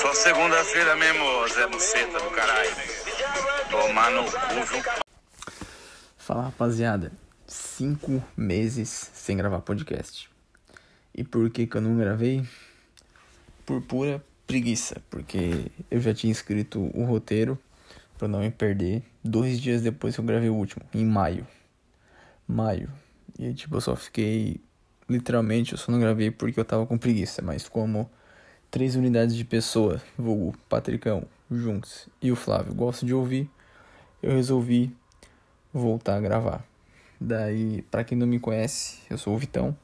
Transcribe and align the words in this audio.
Só 0.00 0.14
segunda-feira 0.14 0.94
mesmo, 0.94 1.48
Zé 1.48 1.66
Buceta 1.66 2.20
do 2.20 2.30
caralho. 2.30 2.70
Tomar 3.68 4.12
no 4.12 4.22
cu, 4.22 4.64
viu? 4.64 4.82
Fala 6.16 6.44
rapaziada, 6.44 7.10
cinco 7.48 8.22
meses 8.36 9.10
sem 9.12 9.36
gravar 9.36 9.60
podcast. 9.60 10.30
E 11.12 11.24
por 11.24 11.50
que, 11.50 11.66
que 11.66 11.76
eu 11.76 11.80
não 11.80 11.98
gravei? 11.98 12.46
Por 13.66 13.82
pura 13.82 14.24
preguiça, 14.46 15.02
porque 15.10 15.66
eu 15.90 16.00
já 16.00 16.14
tinha 16.14 16.30
escrito 16.30 16.90
o 16.94 17.04
roteiro 17.04 17.58
para 18.16 18.28
não 18.28 18.38
me 18.38 18.52
perder 18.52 19.02
dois 19.24 19.60
dias 19.60 19.82
depois 19.82 20.14
que 20.14 20.20
eu 20.20 20.24
gravei 20.24 20.48
o 20.48 20.54
último, 20.54 20.84
em 20.94 21.04
maio. 21.04 21.44
Maio. 22.46 22.88
E 23.36 23.52
tipo, 23.52 23.74
eu 23.74 23.80
só 23.80 23.96
fiquei. 23.96 24.60
Literalmente, 25.08 25.72
eu 25.72 25.78
só 25.78 25.90
não 25.90 25.98
gravei 25.98 26.30
porque 26.30 26.60
eu 26.60 26.64
tava 26.64 26.86
com 26.86 26.96
preguiça, 26.96 27.42
mas 27.42 27.68
como 27.68 28.08
três 28.70 28.94
unidades 28.94 29.34
de 29.34 29.44
pessoa, 29.44 30.00
vulgo 30.16 30.54
Patricão, 30.68 31.24
Juntos 31.50 32.08
e 32.20 32.30
o 32.30 32.36
Flávio 32.36 32.74
gosto 32.74 33.06
de 33.06 33.14
ouvir, 33.14 33.48
eu 34.22 34.32
resolvi 34.32 34.94
voltar 35.72 36.16
a 36.16 36.20
gravar. 36.20 36.64
Daí, 37.20 37.82
para 37.90 38.04
quem 38.04 38.16
não 38.16 38.26
me 38.26 38.38
conhece, 38.38 39.00
eu 39.08 39.16
sou 39.16 39.34
o 39.34 39.38
Vitão, 39.38 39.76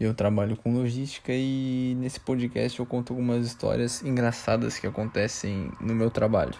eu 0.00 0.14
trabalho 0.14 0.56
com 0.56 0.72
logística 0.72 1.32
e 1.32 1.94
nesse 1.98 2.18
podcast 2.18 2.80
eu 2.80 2.86
conto 2.86 3.12
algumas 3.12 3.46
histórias 3.46 4.02
engraçadas 4.02 4.78
que 4.78 4.86
acontecem 4.86 5.70
no 5.80 5.94
meu 5.94 6.10
trabalho. 6.10 6.54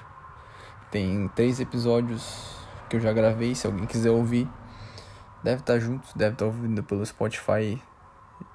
Tem 0.90 1.28
três 1.34 1.58
episódios 1.58 2.54
que 2.88 2.96
eu 2.96 3.00
já 3.00 3.12
gravei, 3.12 3.54
se 3.54 3.66
alguém 3.66 3.86
quiser 3.86 4.10
ouvir, 4.10 4.46
deve 5.42 5.60
estar 5.60 5.78
junto, 5.78 6.06
deve 6.16 6.34
estar 6.34 6.44
ouvindo 6.44 6.82
pelo 6.84 7.04
Spotify 7.04 7.80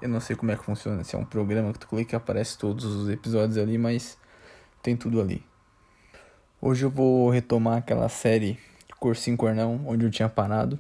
eu 0.01 0.09
não 0.09 0.19
sei 0.19 0.35
como 0.35 0.51
é 0.51 0.55
que 0.55 0.63
funciona, 0.63 1.03
se 1.03 1.15
é 1.15 1.19
um 1.19 1.25
programa 1.25 1.73
que 1.73 1.79
tu 1.79 1.87
clica 1.87 2.15
e 2.15 2.17
aparece 2.17 2.57
todos 2.57 2.85
os 2.85 3.09
episódios 3.09 3.57
ali, 3.57 3.77
mas 3.77 4.17
tem 4.81 4.95
tudo 4.95 5.21
ali. 5.21 5.43
Hoje 6.61 6.83
eu 6.85 6.89
vou 6.89 7.29
retomar 7.29 7.77
aquela 7.77 8.09
série 8.09 8.59
Cursinho 8.99 9.37
Cornão, 9.37 9.81
onde 9.85 10.05
eu 10.05 10.11
tinha 10.11 10.27
parado. 10.27 10.79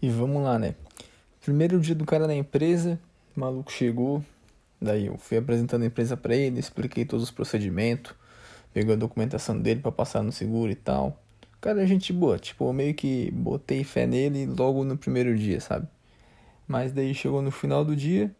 E 0.00 0.08
vamos 0.08 0.42
lá, 0.42 0.58
né? 0.58 0.74
Primeiro 1.42 1.78
dia 1.80 1.94
do 1.94 2.04
cara 2.04 2.26
na 2.26 2.34
empresa, 2.34 2.98
o 3.36 3.40
maluco 3.40 3.70
chegou, 3.70 4.24
daí 4.80 5.06
eu 5.06 5.16
fui 5.18 5.38
apresentando 5.38 5.82
a 5.82 5.86
empresa 5.86 6.16
para 6.16 6.34
ele, 6.34 6.58
expliquei 6.58 7.04
todos 7.04 7.24
os 7.24 7.30
procedimentos, 7.30 8.14
peguei 8.72 8.94
a 8.94 8.96
documentação 8.96 9.58
dele 9.58 9.80
para 9.80 9.92
passar 9.92 10.22
no 10.22 10.32
seguro 10.32 10.70
e 10.70 10.74
tal. 10.74 11.20
cara 11.60 11.82
é 11.82 11.86
gente 11.86 12.12
boa, 12.12 12.38
tipo, 12.38 12.68
eu 12.68 12.72
meio 12.72 12.94
que 12.94 13.30
botei 13.32 13.84
fé 13.84 14.06
nele 14.06 14.46
logo 14.46 14.84
no 14.84 14.96
primeiro 14.96 15.36
dia, 15.36 15.60
sabe? 15.60 15.86
Mas 16.68 16.92
daí 16.92 17.14
chegou 17.14 17.40
no 17.40 17.50
final 17.50 17.82
do 17.82 17.96
dia, 17.96 18.30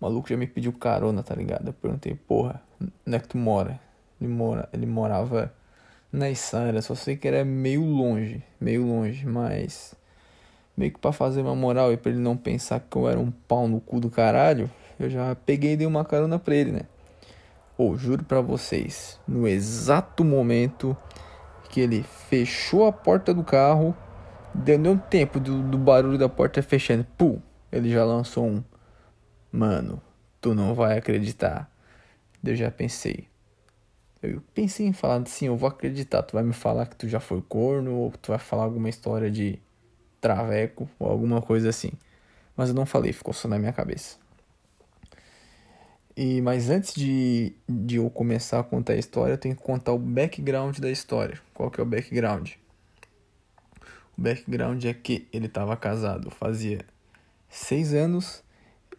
o 0.00 0.04
maluco 0.04 0.28
já 0.28 0.36
me 0.36 0.46
pediu 0.46 0.72
carona, 0.72 1.20
tá 1.20 1.34
ligado? 1.34 1.66
Eu 1.66 1.72
perguntei, 1.72 2.14
porra, 2.14 2.62
onde 2.80 3.16
é 3.16 3.18
que 3.18 3.26
tu 3.26 3.36
mora? 3.36 3.80
Ele, 4.20 4.30
mora, 4.30 4.68
ele 4.72 4.86
morava 4.86 5.52
na 6.12 6.30
Isara, 6.30 6.80
só 6.80 6.94
sei 6.94 7.16
que 7.16 7.26
era 7.26 7.44
meio 7.44 7.84
longe, 7.84 8.40
meio 8.60 8.86
longe, 8.86 9.26
mas 9.26 9.96
meio 10.76 10.92
que 10.92 11.00
pra 11.00 11.10
fazer 11.10 11.40
uma 11.40 11.56
moral 11.56 11.92
e 11.92 11.96
pra 11.96 12.12
ele 12.12 12.20
não 12.20 12.36
pensar 12.36 12.80
que 12.80 12.96
eu 12.96 13.08
era 13.08 13.18
um 13.18 13.32
pau 13.32 13.66
no 13.66 13.80
cu 13.80 13.98
do 13.98 14.10
caralho, 14.10 14.70
eu 14.98 15.10
já 15.10 15.34
peguei 15.34 15.72
e 15.72 15.76
dei 15.76 15.86
uma 15.88 16.04
carona 16.04 16.38
pra 16.38 16.54
ele, 16.54 16.70
né? 16.70 16.82
Ou, 17.76 17.92
oh, 17.92 17.96
juro 17.96 18.24
pra 18.24 18.40
vocês, 18.40 19.18
no 19.26 19.48
exato 19.48 20.22
momento 20.22 20.96
que 21.68 21.80
ele 21.80 22.04
fechou 22.28 22.86
a 22.86 22.92
porta 22.92 23.34
do 23.34 23.42
carro 23.42 23.96
Deu 24.54 24.76
um 24.76 24.98
tempo 24.98 25.38
do, 25.38 25.62
do 25.62 25.78
barulho 25.78 26.18
da 26.18 26.28
porta 26.28 26.62
fechando. 26.62 27.06
Pum! 27.16 27.40
Ele 27.70 27.90
já 27.90 28.04
lançou 28.04 28.46
um. 28.46 28.64
Mano, 29.52 30.02
tu 30.40 30.54
não 30.54 30.74
vai 30.74 30.98
acreditar. 30.98 31.70
Eu 32.42 32.56
já 32.56 32.70
pensei. 32.70 33.28
Eu 34.22 34.42
pensei 34.52 34.86
em 34.86 34.92
falar 34.92 35.22
assim, 35.22 35.46
eu 35.46 35.56
vou 35.56 35.68
acreditar. 35.68 36.22
Tu 36.22 36.34
vai 36.34 36.42
me 36.42 36.52
falar 36.52 36.86
que 36.86 36.96
tu 36.96 37.08
já 37.08 37.20
foi 37.20 37.40
corno, 37.42 37.94
ou 37.94 38.12
tu 38.12 38.28
vai 38.32 38.38
falar 38.38 38.64
alguma 38.64 38.88
história 38.88 39.30
de 39.30 39.58
traveco, 40.20 40.88
ou 40.98 41.08
alguma 41.08 41.40
coisa 41.40 41.68
assim. 41.70 41.92
Mas 42.56 42.68
eu 42.68 42.74
não 42.74 42.84
falei, 42.84 43.12
ficou 43.12 43.32
só 43.32 43.48
na 43.48 43.58
minha 43.58 43.72
cabeça. 43.72 44.18
E, 46.16 46.42
mas 46.42 46.68
antes 46.68 46.94
de, 46.94 47.54
de 47.66 47.96
eu 47.96 48.10
começar 48.10 48.60
a 48.60 48.62
contar 48.62 48.92
a 48.92 48.96
história, 48.96 49.32
eu 49.32 49.38
tenho 49.38 49.56
que 49.56 49.62
contar 49.62 49.92
o 49.92 49.98
background 49.98 50.78
da 50.78 50.90
história. 50.90 51.40
Qual 51.54 51.70
que 51.70 51.80
é 51.80 51.82
o 51.82 51.86
background? 51.86 52.50
O 54.20 54.22
background 54.22 54.84
é 54.84 54.92
que 54.92 55.26
ele 55.32 55.46
estava 55.46 55.74
casado 55.78 56.30
fazia 56.30 56.80
seis 57.48 57.94
anos 57.94 58.44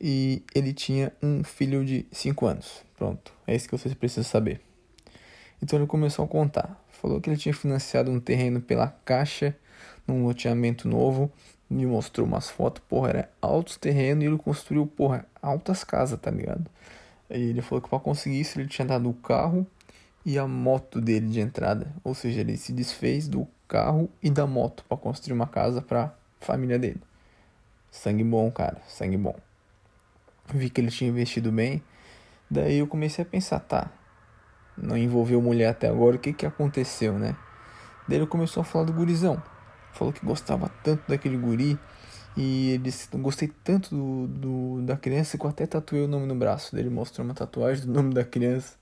e 0.01 0.41
ele 0.55 0.73
tinha 0.73 1.13
um 1.21 1.43
filho 1.43 1.85
de 1.85 2.07
cinco 2.11 2.47
anos. 2.47 2.83
Pronto, 2.97 3.31
é 3.45 3.55
isso 3.55 3.69
que 3.69 3.77
vocês 3.77 3.93
precisam 3.93 4.23
saber. 4.23 4.59
Então 5.61 5.77
ele 5.77 5.85
começou 5.85 6.25
a 6.25 6.27
contar. 6.27 6.83
Falou 6.89 7.21
que 7.21 7.29
ele 7.29 7.37
tinha 7.37 7.53
financiado 7.53 8.09
um 8.09 8.19
terreno 8.19 8.59
pela 8.59 8.87
Caixa, 9.05 9.55
num 10.07 10.25
loteamento 10.25 10.87
novo. 10.87 11.31
Me 11.69 11.85
mostrou 11.85 12.25
umas 12.25 12.49
fotos, 12.49 12.81
porra, 12.89 13.09
era 13.09 13.31
altos 13.39 13.77
terrenos 13.77 14.23
e 14.23 14.27
ele 14.27 14.39
construiu, 14.39 14.87
porra, 14.87 15.23
altas 15.39 15.83
casas, 15.83 16.19
tá 16.19 16.31
ligado? 16.31 16.65
E 17.29 17.35
ele 17.35 17.61
falou 17.61 17.79
que 17.79 17.89
para 17.89 17.99
conseguir 17.99 18.39
isso 18.39 18.59
ele 18.59 18.67
tinha 18.67 18.87
dado 18.87 19.07
o 19.07 19.13
carro 19.13 19.67
e 20.25 20.37
a 20.37 20.47
moto 20.47 21.01
dele 21.01 21.27
de 21.27 21.39
entrada. 21.39 21.93
Ou 22.03 22.13
seja, 22.13 22.41
ele 22.41 22.57
se 22.57 22.71
desfez 22.73 23.27
do 23.27 23.47
carro 23.67 24.09
e 24.21 24.29
da 24.29 24.45
moto 24.45 24.83
para 24.87 24.97
construir 24.97 25.33
uma 25.33 25.47
casa 25.47 25.81
para 25.81 26.13
família 26.39 26.77
dele. 26.77 27.01
Sangue 27.89 28.23
bom, 28.23 28.49
cara, 28.51 28.81
sangue 28.87 29.17
bom. 29.17 29.35
Vi 30.53 30.69
que 30.69 30.81
ele 30.81 30.89
tinha 30.89 31.09
investido 31.09 31.51
bem, 31.51 31.81
daí 32.49 32.79
eu 32.79 32.87
comecei 32.87 33.23
a 33.23 33.25
pensar, 33.25 33.59
tá, 33.59 33.91
não 34.77 34.97
envolveu 34.97 35.41
mulher 35.41 35.69
até 35.69 35.87
agora, 35.87 36.15
o 36.15 36.19
que 36.19 36.33
que 36.33 36.45
aconteceu, 36.45 37.17
né? 37.17 37.35
Daí 38.07 38.17
ele 38.17 38.27
começou 38.27 38.61
a 38.61 38.63
falar 38.63 38.85
do 38.85 38.93
gurizão. 38.93 39.41
Falou 39.93 40.13
que 40.13 40.25
gostava 40.25 40.69
tanto 40.83 41.03
daquele 41.07 41.37
guri 41.37 41.77
e 42.35 42.71
ele 42.71 42.83
disse, 42.83 43.07
gostei 43.17 43.49
tanto 43.63 43.95
do, 43.95 44.27
do, 44.27 44.81
da 44.83 44.97
criança 44.97 45.37
que 45.37 45.45
eu 45.45 45.49
até 45.49 45.65
tatuei 45.65 46.03
o 46.03 46.07
nome 46.07 46.25
no 46.25 46.35
braço. 46.35 46.71
Daí 46.71 46.81
ele 46.81 46.89
mostrou 46.89 47.25
uma 47.25 47.33
tatuagem 47.33 47.85
do 47.85 47.91
nome 47.91 48.13
da 48.13 48.23
criança. 48.23 48.80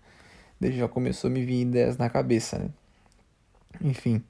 Daí 0.59 0.77
já 0.77 0.87
começou 0.87 1.29
a 1.29 1.31
me 1.31 1.43
vir 1.43 1.61
ideias 1.61 1.97
na 1.97 2.09
cabeça, 2.09 2.59
né? 2.59 2.69
Enfim. 3.81 4.23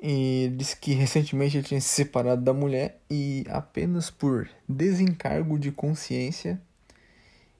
E 0.00 0.52
disse 0.56 0.76
que 0.76 0.92
recentemente 0.92 1.56
ele 1.56 1.66
tinha 1.66 1.80
se 1.80 1.88
separado 1.88 2.42
da 2.42 2.52
mulher 2.52 3.00
e 3.10 3.44
apenas 3.48 4.10
por 4.10 4.48
desencargo 4.68 5.58
de 5.58 5.72
consciência 5.72 6.60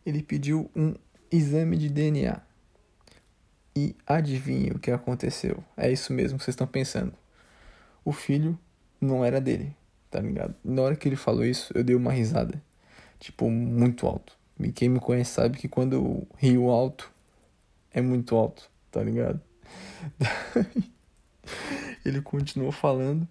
ele 0.04 0.22
pediu 0.22 0.70
um 0.76 0.94
exame 1.30 1.76
de 1.76 1.88
DNA. 1.88 2.40
E 3.74 3.94
adivinhe 4.06 4.70
o 4.70 4.78
que 4.78 4.90
aconteceu. 4.90 5.62
É 5.76 5.90
isso 5.90 6.12
mesmo 6.12 6.38
que 6.38 6.44
vocês 6.44 6.54
estão 6.54 6.66
pensando. 6.66 7.12
O 8.04 8.12
filho 8.12 8.58
não 9.00 9.24
era 9.24 9.40
dele, 9.40 9.74
tá 10.10 10.20
ligado? 10.20 10.54
Na 10.64 10.82
hora 10.82 10.96
que 10.96 11.08
ele 11.08 11.16
falou 11.16 11.44
isso, 11.44 11.72
eu 11.76 11.82
dei 11.82 11.96
uma 11.96 12.12
risada. 12.12 12.62
Tipo, 13.18 13.50
muito 13.50 14.06
alto. 14.06 14.38
E 14.60 14.70
quem 14.70 14.88
me 14.88 15.00
conhece 15.00 15.32
sabe 15.32 15.58
que 15.58 15.68
quando 15.68 15.94
eu 15.94 16.28
rio 16.38 16.70
alto, 16.70 17.12
é 17.96 18.02
muito 18.02 18.36
alto, 18.36 18.70
tá 18.90 19.02
ligado? 19.02 19.40
Ele 22.04 22.20
continuou 22.20 22.70
falando 22.70 23.26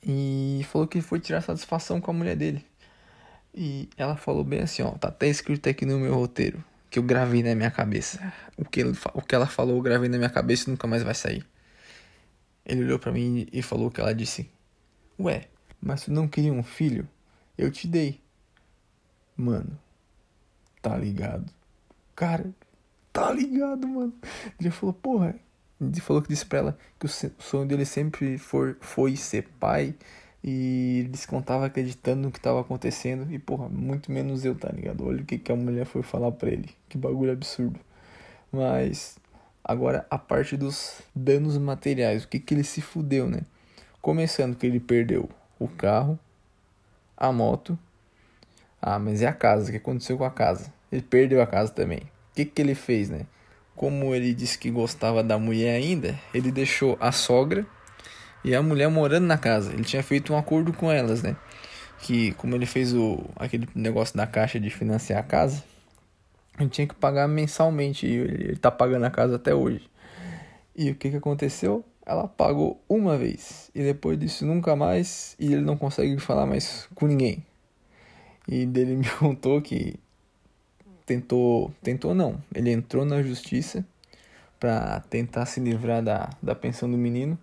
e 0.00 0.64
falou 0.70 0.86
que 0.86 1.00
foi 1.00 1.18
tirar 1.18 1.40
satisfação 1.40 2.00
com 2.00 2.12
a 2.12 2.14
mulher 2.14 2.36
dele. 2.36 2.64
E 3.52 3.88
ela 3.96 4.16
falou 4.16 4.44
bem 4.44 4.60
assim, 4.60 4.82
ó, 4.82 4.92
tá 4.92 5.08
até 5.08 5.26
escrito 5.26 5.68
aqui 5.68 5.84
no 5.84 5.98
meu 5.98 6.14
roteiro, 6.14 6.64
que 6.88 7.00
eu 7.00 7.02
gravei 7.02 7.42
na 7.42 7.52
minha 7.56 7.70
cabeça. 7.70 8.32
O 8.56 8.64
que, 8.64 8.78
ele, 8.78 8.96
o 9.12 9.20
que 9.20 9.34
ela 9.34 9.46
falou, 9.46 9.74
eu 9.74 9.82
gravei 9.82 10.08
na 10.08 10.18
minha 10.18 10.30
cabeça 10.30 10.68
e 10.68 10.70
nunca 10.70 10.86
mais 10.86 11.02
vai 11.02 11.14
sair. 11.14 11.44
Ele 12.64 12.84
olhou 12.84 13.00
para 13.00 13.10
mim 13.10 13.48
e 13.52 13.60
falou 13.60 13.90
que 13.90 14.00
ela 14.00 14.14
disse: 14.14 14.48
Ué, 15.18 15.48
mas 15.80 16.04
tu 16.04 16.12
não 16.12 16.28
queria 16.28 16.52
um 16.52 16.62
filho? 16.62 17.08
Eu 17.58 17.72
te 17.72 17.88
dei. 17.88 18.20
Mano, 19.36 19.76
tá 20.80 20.96
ligado? 20.96 21.52
Cara, 22.14 22.54
tá 23.16 23.32
ligado, 23.32 23.88
mano. 23.88 24.12
Ele 24.60 24.70
falou: 24.70 24.92
Porra, 24.92 25.34
ele 25.80 26.00
falou 26.00 26.20
que 26.20 26.28
disse 26.28 26.44
pra 26.44 26.58
ela 26.58 26.78
que 27.00 27.06
o 27.06 27.08
sonho 27.08 27.66
dele 27.66 27.86
sempre 27.86 28.36
for, 28.36 28.76
foi 28.80 29.16
ser 29.16 29.48
pai. 29.58 29.94
E 30.44 31.00
ele 31.00 31.08
disse 31.08 31.26
que 31.26 31.34
não 31.34 31.42
tava 31.42 31.66
acreditando 31.66 32.22
no 32.22 32.30
que 32.30 32.38
tava 32.38 32.60
acontecendo. 32.60 33.32
E, 33.32 33.38
porra, 33.38 33.68
muito 33.68 34.12
menos 34.12 34.44
eu, 34.44 34.54
tá 34.54 34.68
ligado? 34.68 35.04
Olha 35.06 35.22
o 35.22 35.24
que, 35.24 35.38
que 35.38 35.50
a 35.50 35.56
mulher 35.56 35.86
foi 35.86 36.02
falar 36.02 36.30
pra 36.30 36.50
ele. 36.50 36.68
Que 36.88 36.98
bagulho 36.98 37.32
absurdo. 37.32 37.80
Mas, 38.52 39.18
agora 39.64 40.06
a 40.10 40.18
parte 40.18 40.56
dos 40.56 41.00
danos 41.14 41.58
materiais. 41.58 42.24
O 42.24 42.28
que, 42.28 42.38
que 42.38 42.54
ele 42.54 42.62
se 42.62 42.80
fudeu, 42.80 43.28
né? 43.28 43.40
Começando 44.00 44.54
que 44.54 44.66
ele 44.66 44.78
perdeu 44.78 45.28
o 45.58 45.66
carro, 45.66 46.18
a 47.16 47.32
moto. 47.32 47.76
Ah, 48.80 49.00
mas 49.00 49.22
é 49.22 49.26
a 49.26 49.32
casa. 49.32 49.68
O 49.68 49.70
que 49.72 49.78
aconteceu 49.78 50.16
com 50.16 50.24
a 50.24 50.30
casa? 50.30 50.72
Ele 50.92 51.02
perdeu 51.02 51.42
a 51.42 51.46
casa 51.46 51.72
também. 51.72 52.02
Que, 52.36 52.44
que 52.44 52.62
ele 52.62 52.76
fez, 52.76 53.10
né? 53.10 53.26
como 53.76 54.14
ele 54.14 54.32
disse 54.32 54.58
que 54.58 54.70
gostava 54.70 55.22
da 55.22 55.38
mulher 55.38 55.76
ainda, 55.76 56.18
ele 56.32 56.50
deixou 56.50 56.96
a 56.98 57.12
sogra 57.12 57.66
e 58.42 58.54
a 58.54 58.62
mulher 58.62 58.88
morando 58.88 59.26
na 59.26 59.36
casa. 59.36 59.72
Ele 59.72 59.84
tinha 59.84 60.02
feito 60.02 60.32
um 60.32 60.38
acordo 60.38 60.72
com 60.72 60.90
elas, 60.90 61.22
né? 61.22 61.36
Que 62.00 62.32
como 62.32 62.54
ele 62.54 62.66
fez 62.66 62.94
o 62.94 63.22
aquele 63.36 63.68
negócio 63.74 64.16
da 64.16 64.26
caixa 64.26 64.58
de 64.58 64.70
financiar 64.70 65.20
a 65.20 65.22
casa, 65.22 65.62
Ele 66.58 66.70
tinha 66.70 66.86
que 66.86 66.94
pagar 66.94 67.28
mensalmente 67.28 68.06
e 68.06 68.10
ele, 68.14 68.44
ele 68.44 68.56
tá 68.56 68.70
pagando 68.70 69.04
a 69.04 69.10
casa 69.10 69.36
até 69.36 69.54
hoje. 69.54 69.88
E 70.74 70.90
o 70.90 70.94
que 70.94 71.10
que 71.10 71.16
aconteceu? 71.16 71.84
Ela 72.04 72.26
pagou 72.28 72.82
uma 72.88 73.18
vez 73.18 73.70
e 73.74 73.82
depois 73.82 74.18
disso 74.18 74.46
nunca 74.46 74.74
mais 74.76 75.36
e 75.38 75.52
ele 75.52 75.62
não 75.62 75.76
consegue 75.76 76.18
falar 76.18 76.46
mais 76.46 76.88
com 76.94 77.06
ninguém. 77.06 77.44
E 78.48 78.64
dele 78.64 78.96
me 78.96 79.08
contou 79.18 79.60
que 79.60 79.98
tentou, 81.06 81.72
tentou 81.82 82.14
não, 82.14 82.42
ele 82.52 82.70
entrou 82.70 83.04
na 83.04 83.22
justiça 83.22 83.86
para 84.58 85.00
tentar 85.08 85.46
se 85.46 85.60
livrar 85.60 86.02
da, 86.02 86.28
da 86.42 86.54
pensão 86.54 86.90
do 86.90 86.98
menino, 86.98 87.38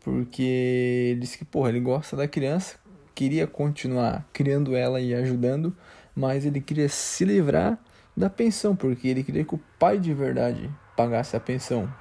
porque 0.00 0.42
ele 1.12 1.20
disse 1.20 1.38
que, 1.38 1.44
porra, 1.44 1.68
ele 1.68 1.80
gosta 1.80 2.16
da 2.16 2.26
criança, 2.26 2.76
queria 3.14 3.46
continuar 3.46 4.26
criando 4.32 4.74
ela 4.74 5.00
e 5.00 5.14
ajudando, 5.14 5.76
mas 6.16 6.46
ele 6.46 6.60
queria 6.60 6.88
se 6.88 7.24
livrar 7.24 7.78
da 8.16 8.30
pensão, 8.30 8.74
porque 8.74 9.08
ele 9.08 9.22
queria 9.22 9.44
que 9.44 9.54
o 9.54 9.60
pai 9.78 9.98
de 9.98 10.14
verdade 10.14 10.70
pagasse 10.96 11.36
a 11.36 11.40
pensão 11.40 11.92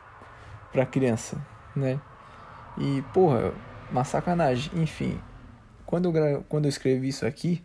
para 0.72 0.84
a 0.84 0.86
criança, 0.86 1.44
né? 1.76 2.00
E, 2.78 3.02
porra, 3.14 3.54
uma 3.92 4.04
sacanagem. 4.04 4.72
Enfim, 4.82 5.20
quando 5.86 6.16
eu, 6.16 6.44
quando 6.48 6.66
eu 6.66 6.70
escrevi 6.70 7.08
isso 7.08 7.26
aqui, 7.26 7.64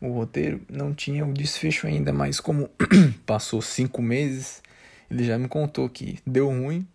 o 0.00 0.12
roteiro, 0.12 0.60
não 0.68 0.94
tinha 0.94 1.24
o 1.24 1.32
desfecho 1.32 1.86
ainda, 1.86 2.12
mas 2.12 2.40
como 2.40 2.68
passou 3.24 3.62
cinco 3.62 4.02
meses, 4.02 4.62
ele 5.10 5.24
já 5.24 5.38
me 5.38 5.48
contou 5.48 5.88
que 5.88 6.18
deu 6.26 6.48
ruim. 6.48 6.86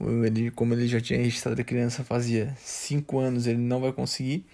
Ele, 0.00 0.50
como 0.50 0.74
ele 0.74 0.88
já 0.88 1.00
tinha 1.00 1.18
registrado 1.18 1.60
a 1.60 1.64
criança 1.64 2.02
fazia 2.02 2.54
cinco 2.58 3.18
anos, 3.18 3.46
ele 3.46 3.58
não 3.58 3.80
vai 3.80 3.92
conseguir. 3.92 4.44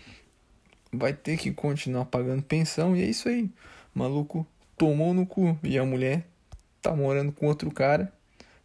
Vai 0.93 1.12
ter 1.12 1.38
que 1.38 1.50
continuar 1.52 2.05
pagando 2.06 2.43
pensão 2.43 2.94
e 2.94 3.02
é 3.02 3.06
isso 3.06 3.29
aí. 3.29 3.50
O 3.94 3.99
maluco 3.99 4.46
tomou 4.76 5.14
no 5.14 5.25
cu 5.25 5.58
e 5.62 5.79
a 5.79 5.85
mulher 5.85 6.26
tá 6.82 6.94
morando 6.94 7.32
com 7.32 7.46
outro 7.46 7.70
cara. 7.70 8.12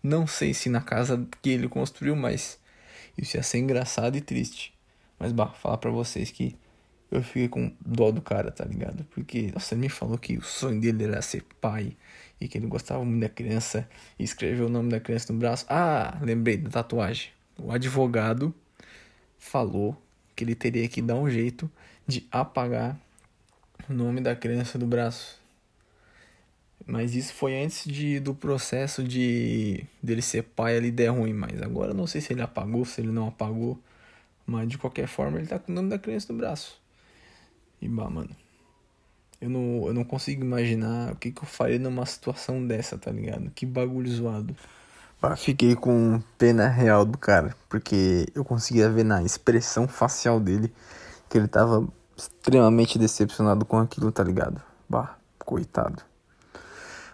Não 0.02 0.28
sei 0.28 0.54
se 0.54 0.68
na 0.68 0.82
casa 0.82 1.26
que 1.42 1.50
ele 1.50 1.70
construiu, 1.70 2.16
mas 2.16 2.60
isso 3.18 3.38
ia 3.38 3.44
ser 3.44 3.60
engraçado 3.60 4.18
e 4.18 4.22
triste. 4.22 4.74
Mas 5.18 5.32
bah, 5.32 5.48
falar 5.48 5.78
pra 5.78 5.92
vocês 5.92 6.32
que 6.32 6.56
eu 7.14 7.24
fiquei 7.24 7.48
com 7.48 7.72
dó 7.80 8.12
do 8.12 8.22
cara, 8.22 8.52
tá 8.52 8.66
ligado? 8.66 9.04
Porque, 9.12 9.52
nossa, 9.54 9.74
ele 9.74 9.82
me 9.82 9.90
falou 9.90 10.18
que 10.18 10.38
o 10.38 10.42
sonho 10.42 10.82
dele 10.82 11.04
era 11.04 11.22
ser 11.22 11.44
pai 11.62 11.96
e 12.42 12.48
que 12.48 12.58
ele 12.58 12.68
gostava 12.68 13.06
muito 13.06 13.22
da 13.22 13.30
criança 13.30 13.88
e 14.18 14.24
escreveu 14.24 14.66
o 14.66 14.70
nome 14.70 14.90
da 14.90 15.00
criança 15.00 15.32
no 15.32 15.40
braço. 15.40 15.66
Ah, 15.70 16.18
lembrei 16.22 16.58
da 16.58 16.70
tatuagem. 16.70 17.30
O 17.58 17.72
advogado 17.72 18.54
falou 19.38 19.96
que 20.36 20.44
ele 20.44 20.56
teria 20.56 20.88
que 20.88 21.02
dar 21.02 21.16
um 21.16 21.30
jeito 21.30 21.70
de 22.08 22.28
apagar 22.32 23.00
o 23.90 23.94
nome 23.94 24.20
da 24.20 24.36
criança 24.36 24.80
do 24.80 24.88
braço. 24.88 25.40
Mas 26.86 27.16
isso 27.16 27.34
foi 27.34 27.64
antes 27.64 27.86
de, 27.86 28.20
do 28.20 28.34
processo 28.34 29.04
de 29.04 29.86
dele 30.02 30.22
ser 30.22 30.44
pai 30.44 30.78
ali 30.78 30.92
der 30.92 31.10
ruim. 31.10 31.32
Mas 31.32 31.62
agora 31.62 31.92
eu 31.92 31.96
não 31.96 32.08
sei 32.08 32.20
se 32.20 32.34
ele 32.34 32.42
apagou, 32.42 32.84
se 32.84 33.00
ele 33.02 33.12
não 33.12 33.28
apagou. 33.28 33.80
Mas 34.46 34.68
de 34.68 34.78
qualquer 34.78 35.08
forma 35.08 35.38
ele 35.38 35.48
tá 35.48 35.60
com 35.60 35.72
o 35.72 35.76
nome 35.76 35.90
da 35.90 36.00
criança 36.00 36.34
no 36.34 36.40
braço. 36.40 36.83
E 37.84 37.90
bah, 37.90 38.10
mano. 38.10 38.30
Eu 39.42 39.50
não, 39.50 39.88
eu 39.88 39.94
não 39.94 40.06
consigo 40.06 40.42
imaginar 40.42 41.12
o 41.12 41.18
que, 41.18 41.30
que 41.30 41.44
eu 41.44 41.46
faria 41.46 41.78
numa 41.78 42.06
situação 42.06 42.66
dessa, 42.66 42.98
tá 42.98 43.12
ligado? 43.12 43.52
Que 43.52 43.66
bagulho 43.66 44.10
zoado. 44.10 44.56
Bah, 45.22 45.36
fiquei 45.36 45.76
com 45.76 46.22
pena 46.38 46.70
real 46.70 47.04
do 47.04 47.18
cara. 47.18 47.54
Porque 47.68 48.26
eu 48.34 48.46
conseguia 48.46 48.90
ver 48.90 49.04
na 49.04 49.22
expressão 49.22 49.86
facial 49.86 50.40
dele 50.40 50.74
que 51.28 51.38
ele 51.38 51.50
tava 51.50 51.86
extremamente 52.16 52.98
decepcionado 52.98 53.66
com 53.66 53.78
aquilo, 53.78 54.14
tá 54.14 54.24
ligado? 54.24 54.62
Bah, 54.88 55.18
coitado. 55.40 56.02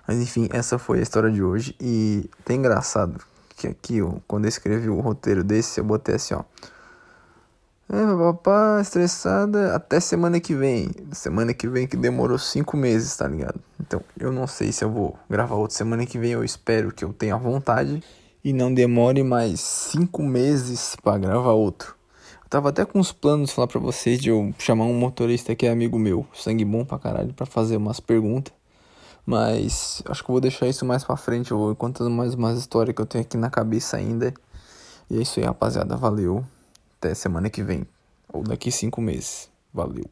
Mas 0.08 0.18
enfim, 0.18 0.48
essa 0.52 0.78
foi 0.78 1.00
a 1.00 1.02
história 1.02 1.32
de 1.32 1.42
hoje. 1.42 1.76
E 1.82 2.30
tem 2.46 2.58
engraçado 2.58 3.20
que 3.58 3.66
aqui, 3.66 4.04
ó, 4.04 4.18
quando 4.28 4.46
eu 4.46 4.50
escrevi 4.50 4.88
o 4.88 5.00
roteiro 5.00 5.44
desse, 5.44 5.80
eu 5.80 5.84
botei 5.84 6.14
assim, 6.14 6.36
ó. 6.36 6.44
É, 7.92 8.06
papá, 8.16 8.80
estressada 8.80 9.76
até 9.76 10.00
semana 10.00 10.40
que 10.40 10.54
vem. 10.54 10.92
Semana 11.12 11.56
que 11.56 11.68
vem 11.68 11.88
que 11.88 11.98
demorou 11.98 12.38
cinco 12.38 12.78
meses, 12.78 13.18
tá 13.18 13.28
ligado? 13.28 13.60
Então, 13.80 14.00
eu 14.20 14.32
não 14.32 14.46
sei 14.46 14.72
se 14.72 14.84
eu 14.84 14.92
vou 14.92 15.18
gravar 15.28 15.56
outra 15.56 15.76
semana 15.76 16.06
que 16.06 16.20
vem. 16.20 16.34
Eu 16.34 16.44
espero 16.44 16.94
que 16.94 17.04
eu 17.04 17.12
tenha 17.12 17.36
vontade 17.36 18.04
e 18.44 18.54
não 18.54 18.72
demore 18.72 19.24
mais 19.24 19.60
cinco 19.60 20.22
meses 20.22 20.96
para 21.04 21.18
gravar 21.18 21.54
outro. 21.54 21.96
Eu 22.44 22.50
tava 22.50 22.70
até 22.70 22.86
com 22.86 23.00
uns 23.00 23.12
planos 23.12 23.52
falar 23.52 23.68
pra 23.68 23.80
vocês 23.80 24.20
de 24.20 24.30
eu 24.30 24.54
chamar 24.60 24.86
um 24.86 24.94
motorista 24.94 25.56
que 25.56 25.66
é 25.66 25.72
amigo 25.72 25.98
meu, 25.98 26.28
sangue 26.32 26.64
bom 26.64 26.86
pra 26.86 27.00
caralho, 27.00 27.34
pra 27.34 27.48
fazer 27.48 27.78
umas 27.78 28.00
perguntas. 28.00 28.54
Mas 29.26 30.04
acho 30.06 30.24
que 30.24 30.30
eu 30.30 30.34
vou 30.34 30.42
deixar 30.42 30.68
isso 30.68 30.86
mais 30.86 31.04
pra 31.04 31.18
frente. 31.18 31.50
Eu 31.50 31.58
vou 31.58 31.76
contando 31.76 32.12
mais 32.12 32.36
umas 32.36 32.60
histórias 32.60 32.96
que 32.96 33.02
eu 33.02 33.06
tenho 33.08 33.24
aqui 33.24 33.36
na 33.36 33.50
cabeça 33.50 33.98
ainda. 33.98 34.32
E 35.10 35.18
é 35.18 35.22
isso 35.24 35.40
aí, 35.40 35.46
rapaziada. 35.48 35.96
Valeu. 35.98 36.46
Até 37.00 37.14
semana 37.14 37.50
que 37.50 37.64
vem. 37.64 37.88
Ou 38.32 38.44
daqui 38.44 38.70
cinco 38.72 39.00
meses. 39.00 39.50
Valeu. 39.74 40.04